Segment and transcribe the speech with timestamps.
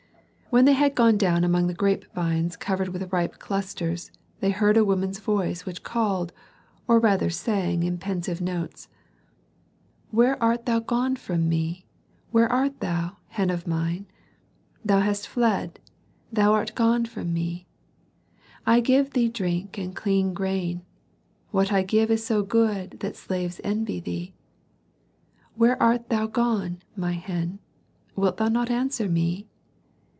[0.53, 4.83] When they had gone down among grape vines covered with ripe clusters, they heard a
[4.83, 6.33] woman's voice which called,
[6.89, 8.89] or rather sang in pensive notes:
[10.09, 11.85] "Where art thou gone from me,
[12.31, 14.07] where art thou, hen of mine?
[14.83, 15.79] Thou hast fled,
[16.33, 17.65] thou art gone from me.
[18.65, 20.81] I give thee drink and clean grain;
[21.51, 24.33] what I give is so good that slaves envy thee.
[25.55, 27.59] Where art thou gone, my hen
[28.17, 29.47] wilt thou not answer me?